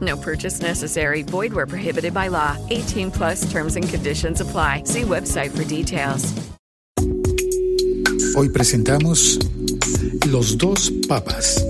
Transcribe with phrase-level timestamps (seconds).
[0.00, 1.22] No purchase necessary.
[1.22, 2.56] Void where prohibited by law.
[2.70, 4.82] 18 plus terms and conditions apply.
[4.84, 6.34] See website for details.
[8.36, 9.38] Hoy presentamos
[10.30, 11.64] Los dos papas.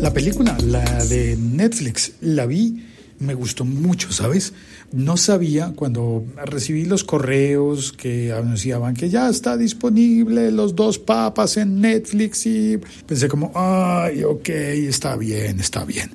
[0.00, 2.82] La película, la de Netflix, la vi,
[3.20, 4.54] me gustó mucho, ¿sabes?
[4.92, 11.56] No sabía cuando recibí los correos que anunciaban que ya está disponible Los dos papas
[11.58, 16.10] en Netflix y pensé como, ay, ok, está bien, está bien.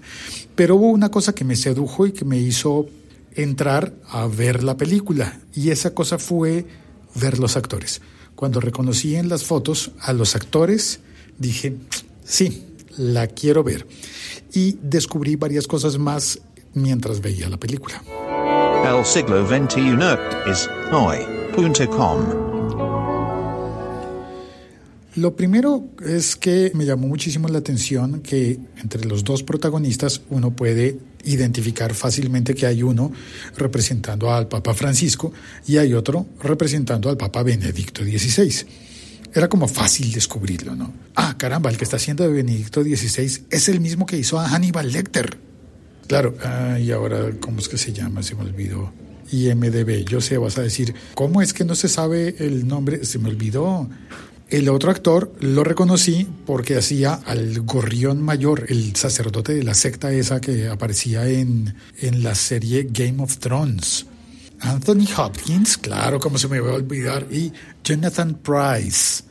[0.55, 2.87] Pero hubo una cosa que me sedujo y que me hizo
[3.35, 6.65] entrar a ver la película y esa cosa fue
[7.13, 8.01] ver los actores.
[8.35, 10.99] Cuando reconocí en las fotos a los actores,
[11.37, 11.75] dije,
[12.23, 12.63] sí,
[12.97, 13.85] la quiero ver.
[14.53, 16.39] Y descubrí varias cosas más
[16.75, 18.03] mientras veía la película.
[18.85, 19.97] El siglo XXI
[20.51, 22.45] es hoy.com.
[25.15, 30.51] Lo primero es que me llamó muchísimo la atención que entre los dos protagonistas uno
[30.51, 33.13] puede identificar fácilmente que hay uno
[33.55, 35.31] representando al Papa Francisco
[35.65, 38.67] y hay otro representando al Papa Benedicto XVI.
[39.33, 40.93] Era como fácil descubrirlo, ¿no?
[41.15, 44.49] Ah, caramba, el que está haciendo de Benedicto XVI es el mismo que hizo a
[44.49, 45.44] Hannibal Lecter.
[46.07, 48.21] Claro, ah, y ahora, ¿cómo es que se llama?
[48.21, 48.91] Se me olvidó.
[49.31, 53.05] IMDB, yo sé, vas a decir, ¿cómo es que no se sabe el nombre?
[53.05, 53.89] Se me olvidó.
[54.49, 60.11] El otro actor lo reconocí porque hacía al gorrión mayor, el sacerdote de la secta
[60.11, 64.05] esa que aparecía en, en la serie Game of Thrones.
[64.59, 67.51] Anthony Hopkins, claro, como se me va a olvidar, y
[67.83, 69.23] Jonathan Price.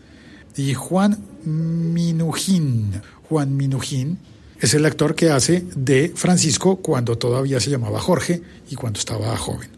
[0.57, 3.01] Y Juan Minujín.
[3.29, 4.19] Juan Minujín
[4.65, 9.37] es el actor que hace de Francisco cuando todavía se llamaba Jorge y cuando estaba
[9.37, 9.69] joven.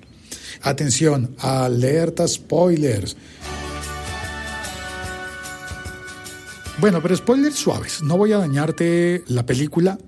[0.62, 3.16] Atención, alerta spoilers.
[6.78, 8.02] Bueno, pero spoilers suaves.
[8.02, 9.98] No voy a dañarte la película.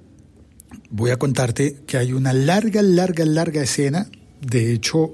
[0.91, 4.09] Voy a contarte que hay una larga, larga, larga escena.
[4.41, 5.12] De hecho,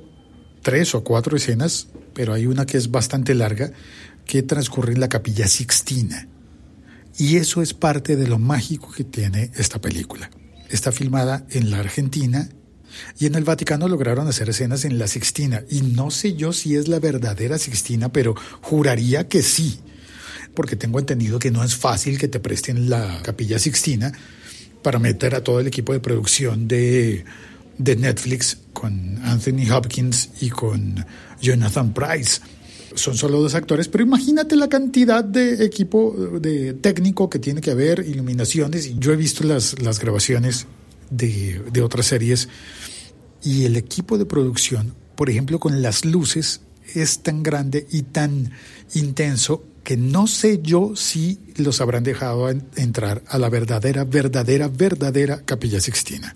[0.60, 3.72] tres o cuatro escenas, pero hay una que es bastante larga,
[4.26, 6.28] que transcurre en la capilla Sixtina.
[7.16, 10.30] Y eso es parte de lo mágico que tiene esta película.
[10.68, 12.48] Está filmada en la Argentina
[13.18, 15.62] y en el Vaticano lograron hacer escenas en la Sixtina.
[15.70, 19.80] Y no sé yo si es la verdadera Sixtina, pero juraría que sí
[20.54, 24.12] porque tengo entendido que no es fácil que te presten la capilla Sixtina
[24.82, 27.24] para meter a todo el equipo de producción de,
[27.78, 31.04] de Netflix con Anthony Hopkins y con
[31.40, 32.40] Jonathan Price.
[32.94, 37.72] Son solo dos actores, pero imagínate la cantidad de equipo de técnico que tiene que
[37.72, 38.98] haber, iluminaciones.
[38.98, 40.66] Yo he visto las, las grabaciones
[41.10, 42.48] de, de otras series
[43.42, 46.60] y el equipo de producción, por ejemplo, con las luces,
[46.94, 48.52] es tan grande y tan
[48.94, 55.42] intenso que no sé yo si los habrán dejado entrar a la verdadera, verdadera, verdadera
[55.44, 56.34] Capilla Sixtina.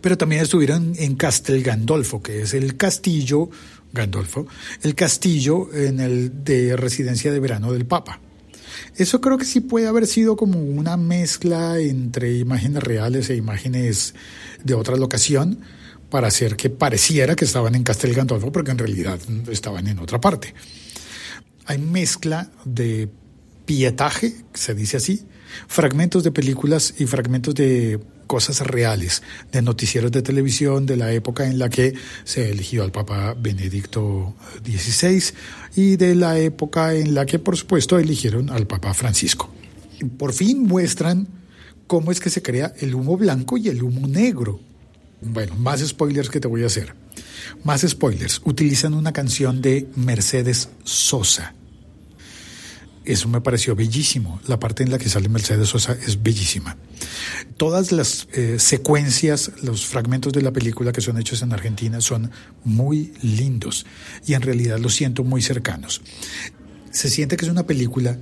[0.00, 3.50] Pero también estuvieron en Castel Gandolfo, que es el castillo,
[3.94, 4.46] Gandolfo,
[4.82, 8.20] el castillo en el de residencia de verano del Papa.
[8.96, 14.14] Eso creo que sí puede haber sido como una mezcla entre imágenes reales e imágenes
[14.62, 15.60] de otra locación
[16.10, 19.18] para hacer que pareciera que estaban en Castel Gandolfo, porque en realidad
[19.50, 20.54] estaban en otra parte.
[21.66, 23.08] Hay mezcla de
[23.64, 25.26] pietaje, se dice así,
[25.66, 29.22] fragmentos de películas y fragmentos de cosas reales,
[29.52, 31.94] de noticieros de televisión de la época en la que
[32.24, 34.34] se eligió al Papa Benedicto
[34.64, 35.22] XVI
[35.76, 39.50] y de la época en la que, por supuesto, eligieron al Papa Francisco.
[40.18, 41.28] Por fin muestran
[41.86, 44.60] cómo es que se crea el humo blanco y el humo negro.
[45.20, 46.94] Bueno, más spoilers que te voy a hacer.
[47.62, 48.40] Más spoilers.
[48.44, 51.54] Utilizan una canción de Mercedes Sosa.
[53.04, 54.40] Eso me pareció bellísimo.
[54.46, 56.76] La parte en la que sale Mercedes Sosa es bellísima.
[57.56, 62.30] Todas las eh, secuencias, los fragmentos de la película que son hechos en Argentina son
[62.64, 63.84] muy lindos
[64.26, 66.00] y en realidad los siento muy cercanos.
[66.90, 68.18] Se siente que es una película,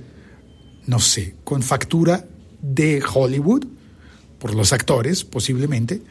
[0.85, 2.25] no sé, con factura
[2.61, 3.65] de Hollywood,
[4.39, 6.01] por los actores posiblemente,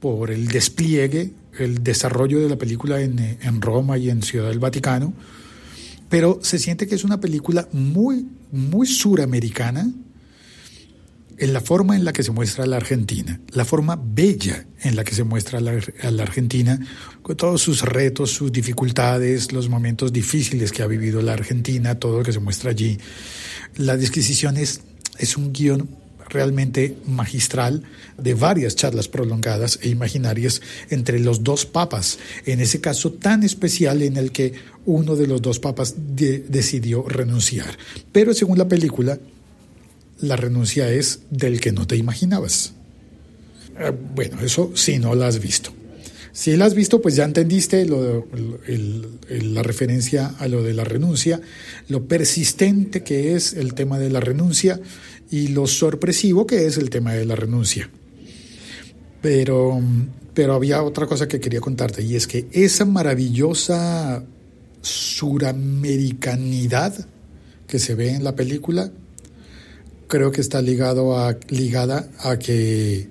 [0.00, 4.50] por el despliegue, el desarrollo de la película en, eh, en Roma y en Ciudad
[4.50, 5.14] del Vaticano
[6.08, 9.90] pero se siente que es una película muy, muy suramericana
[11.36, 15.04] en la forma en la que se muestra la Argentina, la forma bella en la
[15.04, 16.78] que se muestra la, a la Argentina,
[17.22, 22.18] con todos sus retos, sus dificultades, los momentos difíciles que ha vivido la Argentina, todo
[22.18, 22.98] lo que se muestra allí.
[23.76, 24.82] La disquisición es,
[25.18, 27.82] es un guion realmente magistral
[28.18, 34.02] de varias charlas prolongadas e imaginarias entre los dos papas, en ese caso tan especial
[34.02, 34.54] en el que
[34.86, 37.76] uno de los dos papas decidió renunciar.
[38.12, 39.18] Pero según la película,
[40.20, 42.72] la renuncia es del que no te imaginabas.
[43.78, 45.72] Eh, bueno, eso sí no la has visto.
[46.34, 51.40] Si la has visto, pues ya entendiste la referencia a lo de la renuncia,
[51.88, 54.80] lo persistente que es el tema de la renuncia
[55.34, 57.90] y lo sorpresivo que es el tema de la renuncia.
[59.20, 59.82] Pero,
[60.32, 64.22] pero había otra cosa que quería contarte y es que esa maravillosa
[64.80, 67.08] suramericanidad
[67.66, 68.92] que se ve en la película
[70.06, 71.16] creo que está ligado
[71.48, 73.08] ligada a que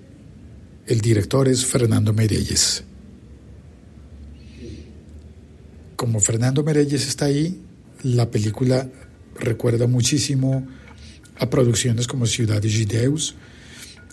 [0.88, 2.86] el director es Fernando Merelles.
[5.98, 7.60] Como Fernando Merelles está ahí,
[8.02, 8.90] la película
[9.38, 10.66] recuerda muchísimo
[11.38, 13.36] a producciones como Ciudad de Gideus,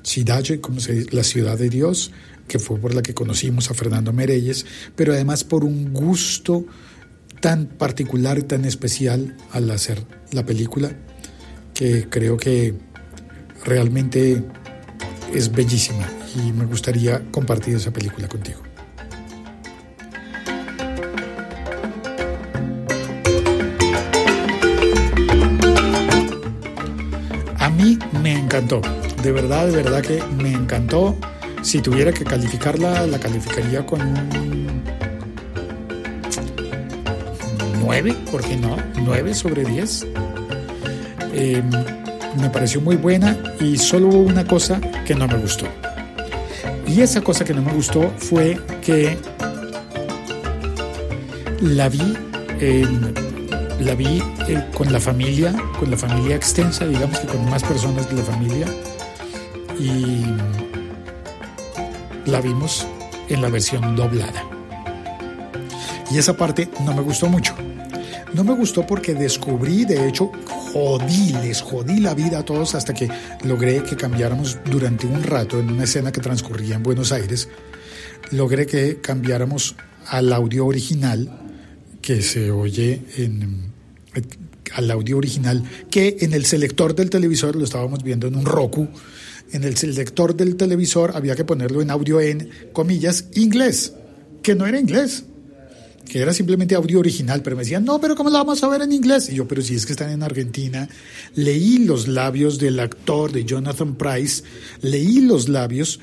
[0.03, 0.79] Cidade, como
[1.11, 2.11] la ciudad de Dios,
[2.49, 6.65] que fue por la que conocimos a Fernando Merelles, pero además por un gusto
[7.41, 10.97] tan particular y tan especial al hacer la película,
[11.75, 12.75] que creo que
[13.65, 14.43] realmente
[15.35, 18.70] es bellísima y me gustaría compartir esa película contigo.
[28.51, 28.83] Encantó.
[29.23, 31.15] De verdad, de verdad que me encantó.
[31.63, 34.83] Si tuviera que calificarla, la calificaría con un
[37.81, 38.77] 9, ¿por qué no?
[39.05, 40.07] 9 sobre 10.
[41.33, 41.71] Em,
[42.41, 45.67] me pareció muy buena y solo hubo una cosa que no me gustó.
[46.89, 49.17] Y esa cosa que no me gustó fue que
[51.61, 52.17] la vi
[52.59, 53.30] en
[53.81, 58.09] la vi eh, con la familia, con la familia extensa, digamos que con más personas
[58.09, 58.67] de la familia.
[59.79, 60.25] Y
[62.27, 62.87] la vimos
[63.29, 64.45] en la versión doblada.
[66.11, 67.55] Y esa parte no me gustó mucho.
[68.35, 72.93] No me gustó porque descubrí, de hecho, jodí, les jodí la vida a todos hasta
[72.93, 73.09] que
[73.43, 77.49] logré que cambiáramos durante un rato en una escena que transcurría en Buenos Aires.
[78.31, 79.75] Logré que cambiáramos
[80.07, 81.41] al audio original
[82.03, 83.70] que se oye en,
[84.75, 88.89] al audio original, que en el selector del televisor, lo estábamos viendo en un Roku,
[89.53, 93.93] en el selector del televisor había que ponerlo en audio en, comillas, inglés,
[94.43, 95.25] que no era inglés,
[96.11, 98.83] que era simplemente audio original, pero me decían, no, pero ¿cómo lo vamos a ver
[98.83, 99.29] en inglés?
[99.31, 100.89] Y yo, pero si es que están en Argentina,
[101.35, 104.43] leí los labios del actor de Jonathan Price,
[104.83, 106.01] leí los labios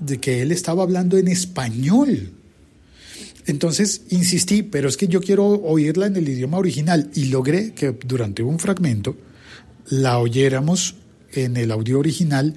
[0.00, 2.32] de que él estaba hablando en español.
[3.46, 7.96] Entonces insistí, pero es que yo quiero oírla en el idioma original y logré que
[8.04, 9.16] durante un fragmento
[9.88, 10.96] la oyéramos
[11.32, 12.54] en el audio original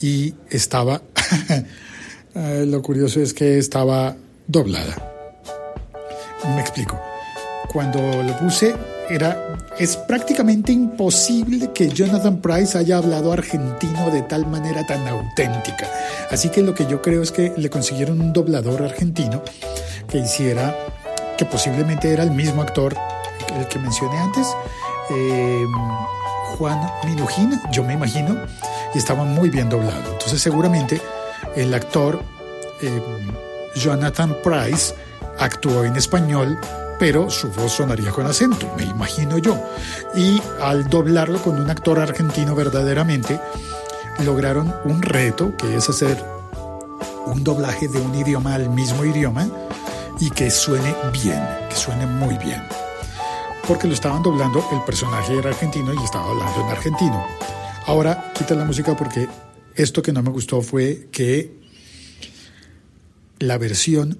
[0.00, 1.02] y estaba,
[2.34, 4.16] eh, lo curioso es que estaba
[4.46, 5.10] doblada.
[6.54, 6.98] Me explico.
[7.70, 8.74] Cuando lo puse
[9.10, 15.88] era es prácticamente imposible que Jonathan Price haya hablado argentino de tal manera tan auténtica.
[16.30, 19.42] Así que lo que yo creo es que le consiguieron un doblador argentino
[20.10, 20.76] que hiciera,
[21.38, 22.94] que posiblemente era el mismo actor,
[23.56, 24.46] el que mencioné antes,
[25.10, 25.64] eh,
[26.58, 28.36] Juan Minujín, yo me imagino,
[28.94, 30.12] y estaba muy bien doblado.
[30.12, 31.00] Entonces seguramente
[31.56, 32.22] el actor
[32.82, 33.00] eh,
[33.76, 34.94] Jonathan Price
[35.38, 36.58] actuó en español,
[36.98, 39.58] pero su voz sonaría con acento, me imagino yo.
[40.14, 43.40] Y al doblarlo con un actor argentino verdaderamente,
[44.24, 46.22] lograron un reto, que es hacer
[47.26, 49.48] un doblaje de un idioma al mismo idioma,
[50.20, 52.62] y que suene bien, que suene muy bien.
[53.66, 57.26] Porque lo estaban doblando, el personaje era argentino y estaba hablando en argentino.
[57.86, 59.28] Ahora quita la música porque
[59.74, 61.58] esto que no me gustó fue que
[63.38, 64.18] la versión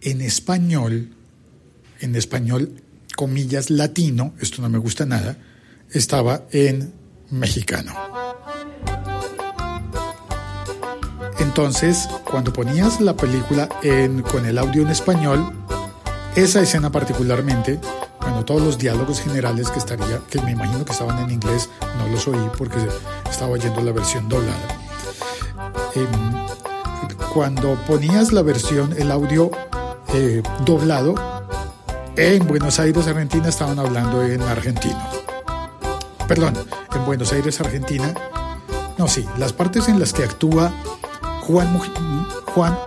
[0.00, 1.14] en español,
[2.00, 2.82] en español,
[3.14, 5.36] comillas, latino, esto no me gusta nada,
[5.90, 6.92] estaba en
[7.30, 8.21] mexicano.
[11.38, 13.68] Entonces, cuando ponías la película
[14.30, 15.52] con el audio en español,
[16.36, 17.78] esa escena particularmente,
[18.20, 22.08] bueno, todos los diálogos generales que estaría, que me imagino que estaban en inglés, no
[22.08, 22.78] los oí porque
[23.30, 24.82] estaba oyendo la versión doblada.
[25.94, 26.42] Em,
[27.32, 29.50] cuando ponías la versión, el audio
[30.14, 31.14] eh, doblado,
[32.16, 35.02] en Buenos Aires, Argentina, estaban hablando en argentino.
[36.28, 36.54] Perdón,
[36.94, 38.14] en Buenos Aires, Argentina.
[38.98, 40.72] No, sí, las partes en las que actúa
[41.42, 41.76] Juan,
[42.54, 42.78] Juan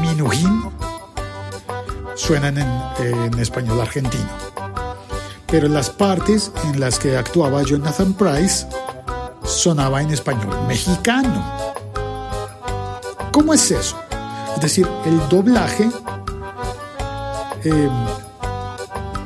[0.00, 0.62] Minujín
[2.14, 4.28] suenan en, español argentino.
[5.46, 8.66] Pero las partes en las que actuaba Jonathan Price
[9.44, 11.44] sonaba en español mexicano.
[13.30, 13.96] ¿Cómo es eso?
[14.54, 15.90] Es decir, el doblaje
[17.62, 17.90] em,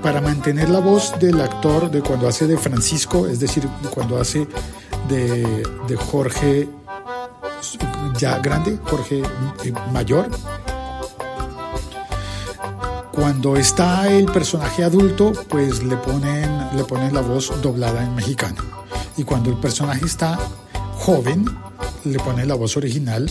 [0.03, 4.49] para mantener la voz del actor de cuando hace de Francisco, es decir, cuando hace
[5.09, 6.69] de, de Jorge
[8.21, 9.23] ya grande, Jorge
[9.65, 10.29] eh, mayor.
[13.13, 18.63] Cuando está el personaje adulto, pues le ponen, le ponen la voz doblada en mexicano.
[19.17, 20.39] Y cuando el personaje está
[20.99, 21.45] joven,
[22.05, 23.31] le ponen la voz original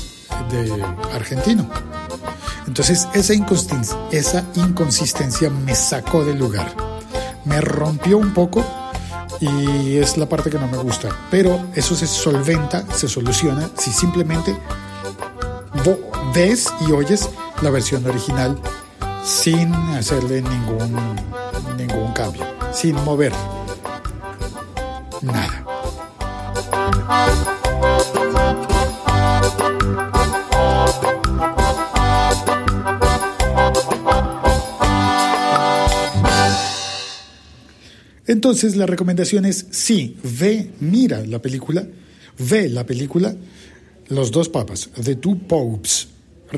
[0.51, 1.69] de argentino.
[2.67, 6.73] Entonces esa inconsistencia, esa inconsistencia me sacó del lugar.
[7.45, 8.63] Me rompió un poco
[9.39, 11.09] y es la parte que no me gusta.
[11.31, 14.55] Pero eso se solventa, se soluciona si simplemente
[16.33, 17.29] ves y oyes
[17.61, 18.59] la versión original
[19.23, 20.95] sin hacerle ningún,
[21.77, 23.33] ningún cambio, sin mover
[25.21, 25.65] nada.
[38.29, 41.87] Entonces la recomendación es sí, ve, mira la película,
[42.37, 43.35] ve la película
[44.09, 46.09] Los dos papas, The Two Popes,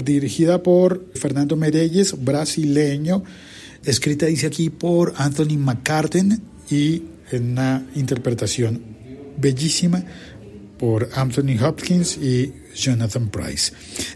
[0.03, 3.23] dirigida por Fernando Mereyes, brasileño,
[3.85, 8.81] escrita dice aquí por Anthony McCartan y en una interpretación
[9.37, 10.03] bellísima
[10.77, 13.71] por Anthony Hopkins y Jonathan Price.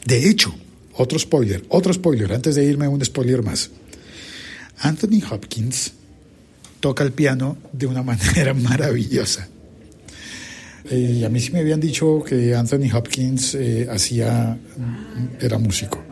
[0.05, 0.53] De hecho,
[0.97, 3.71] otro spoiler, otro spoiler, antes de irme un spoiler más.
[4.79, 5.93] Anthony Hopkins
[6.85, 9.47] toca el piano de una manera maravillosa.
[10.87, 14.55] Eh, a mí sí me habían dicho que Anthony Hopkins eh, hacía,
[15.41, 16.03] era músico.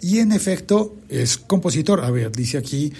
[0.00, 2.02] Y en efecto es compositor.
[2.02, 2.90] A ver, dice aquí,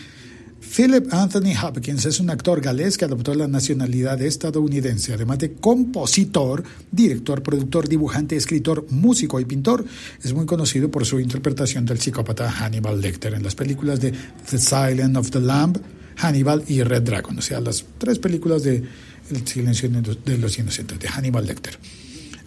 [0.60, 6.62] Philip Anthony Hopkins es un actor galés que adoptó la nacionalidad estadounidense, además de compositor,
[6.92, 9.82] director, productor, dibujante, escritor, músico y pintor.
[10.22, 14.12] Es muy conocido por su interpretación del psicópata Hannibal Lecter en las películas de
[14.50, 15.78] The Silent of the Lamb,
[16.16, 18.82] Hannibal y Red Dragon, o sea, las tres películas de
[19.30, 21.78] El silencio de los inocentes, de Hannibal Lecter.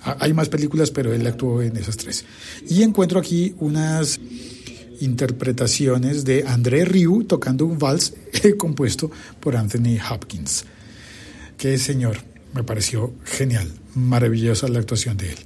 [0.02, 2.24] Ah, hay más películas, pero él actuó en esas tres.
[2.70, 4.20] Y encuentro aquí unas
[5.02, 8.14] interpretaciones de André Rieu tocando un vals
[8.58, 10.66] compuesto por Anthony Hopkins.
[11.58, 12.18] Que señor,
[12.54, 15.38] me pareció genial, maravillosa la actuación de él.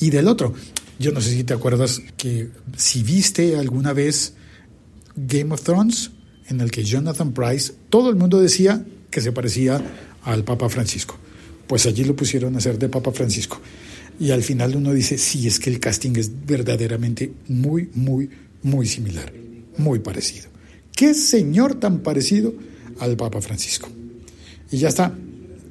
[0.00, 0.54] Y del otro,
[0.98, 4.34] yo no sé si te acuerdas que si viste alguna vez
[5.16, 6.10] Game of Thrones,
[6.48, 9.82] en el que Jonathan Price, todo el mundo decía que se parecía
[10.22, 11.16] al Papa Francisco.
[11.66, 13.60] Pues allí lo pusieron a hacer de Papa Francisco.
[14.18, 18.30] Y al final uno dice, sí, es que el casting es verdaderamente muy, muy,
[18.62, 19.32] muy similar,
[19.76, 20.48] muy parecido.
[20.94, 22.54] ¿Qué señor tan parecido
[22.98, 23.88] al Papa Francisco?
[24.70, 25.14] Y ya está.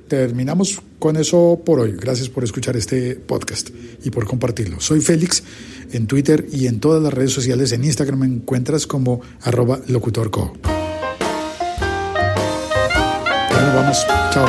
[0.08, 1.94] Terminamos con eso por hoy.
[1.94, 3.70] Gracias por escuchar este podcast
[4.04, 4.80] y por compartirlo.
[4.80, 5.44] Soy Félix
[5.92, 7.72] en Twitter y en todas las redes sociales.
[7.72, 10.54] En Instagram me encuentras como arroba locutorco.
[13.52, 14.06] Bueno, vamos.
[14.32, 14.48] Chao.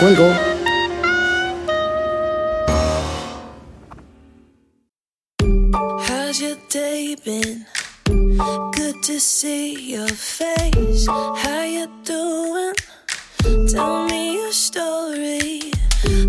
[0.00, 0.51] Cuelgo.
[14.52, 15.72] Story.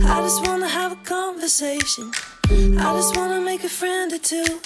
[0.05, 2.09] I just wanna have a conversation.
[2.49, 4.61] I just wanna make a friend or two.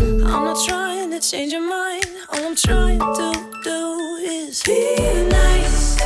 [0.00, 2.06] I'm not trying to change your mind.
[2.32, 3.28] All I'm trying to
[3.64, 4.96] do is be
[5.28, 5.98] nice.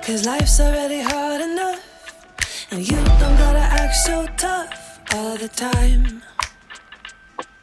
[0.00, 1.80] Cause life's already hard enough.
[2.70, 6.22] And you don't gotta act so tough all the time.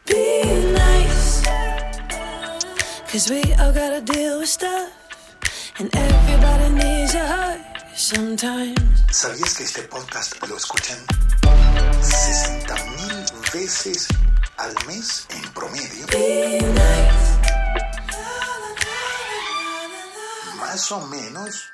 [0.06, 0.44] Be
[0.74, 1.44] nice.
[3.12, 4.92] Cause we all gotta deal with stuff.
[5.80, 7.69] And everybody needs a hug.
[9.12, 10.98] ¿Sabías que este podcast lo escuchan
[12.02, 14.08] 60 mil veces
[14.56, 16.08] al mes en promedio?
[20.56, 21.74] Más o menos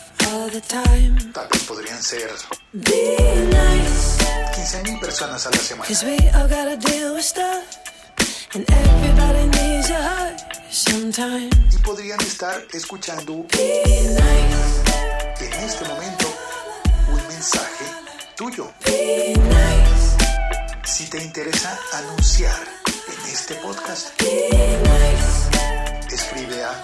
[1.33, 2.29] Tal vez podrían ser
[2.73, 4.17] Be nice.
[4.77, 5.89] 15.000 personas a la semana.
[11.71, 15.45] Y podrían estar escuchando Be nice.
[15.45, 16.25] en este momento
[17.09, 17.85] un mensaje
[18.35, 18.71] tuyo.
[18.85, 20.17] Be nice.
[20.83, 22.59] Si te interesa anunciar
[23.07, 24.49] en este podcast, Be
[24.83, 26.15] nice.
[26.15, 26.83] escribe a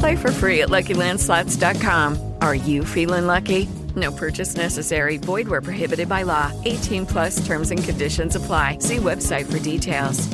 [0.00, 2.18] Play for free at LuckyLandSlots.com.
[2.40, 3.68] Are you feeling lucky?
[3.96, 5.18] No purchase necessary.
[5.18, 6.50] Void where prohibited by law.
[6.64, 8.78] 18 plus terms and conditions apply.
[8.80, 10.26] See website for details.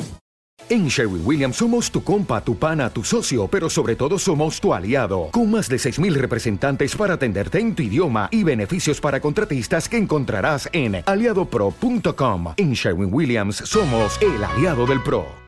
[0.69, 4.73] En Sherwin Williams somos tu compa, tu pana, tu socio, pero sobre todo somos tu
[4.73, 9.87] aliado, con más de 6.000 representantes para atenderte en tu idioma y beneficios para contratistas
[9.87, 12.53] que encontrarás en aliadopro.com.
[12.57, 15.27] En Sherwin Williams somos el aliado del PRO.